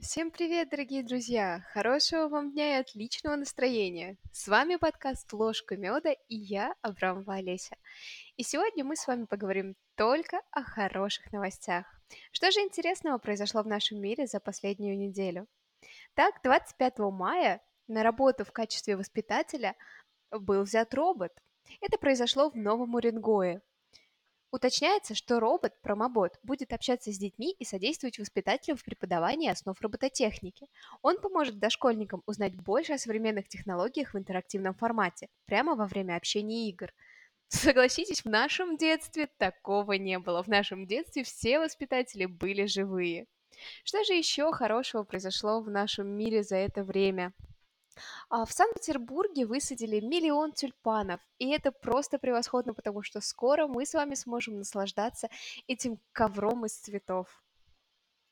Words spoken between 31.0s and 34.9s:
Он поможет дошкольникам узнать больше о современных технологиях в интерактивном